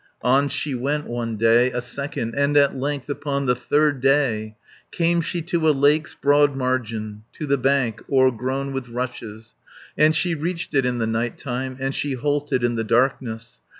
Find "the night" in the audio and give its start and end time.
10.97-11.37